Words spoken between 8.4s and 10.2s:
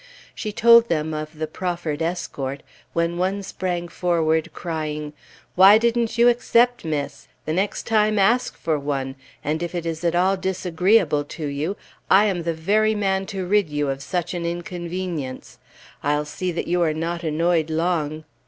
for one, and if it is at